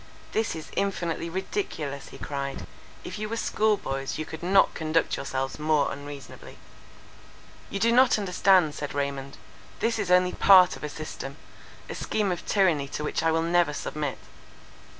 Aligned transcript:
"This 0.31 0.55
is 0.55 0.71
infinitely 0.75 1.29
ridiculous," 1.29 2.09
he 2.09 2.17
cried, 2.17 2.65
"if 3.03 3.19
you 3.19 3.29
were 3.29 3.37
school 3.37 3.77
boys, 3.77 4.17
you 4.17 4.25
could 4.25 4.41
not 4.41 4.73
conduct 4.73 5.15
yourselves 5.15 5.59
more 5.59 5.91
unreasonably." 5.91 6.57
"You 7.69 7.79
do 7.79 7.91
not 7.91 8.17
understand," 8.17 8.73
said 8.73 8.95
Raymond. 8.95 9.37
"This 9.79 9.99
is 9.99 10.09
only 10.09 10.31
part 10.33 10.75
of 10.75 10.83
a 10.83 10.89
system:—a 10.89 11.93
scheme 11.93 12.31
of 12.31 12.43
tyranny 12.47 12.87
to 12.87 13.03
which 13.03 13.21
I 13.21 13.31
will 13.31 13.43
never 13.43 13.73
submit. 13.73 14.17